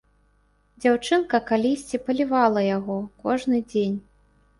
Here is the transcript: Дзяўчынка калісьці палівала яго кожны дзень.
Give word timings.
Дзяўчынка 0.85 1.39
калісьці 1.51 1.99
палівала 2.07 2.63
яго 2.77 2.97
кожны 3.27 3.61
дзень. 3.69 3.97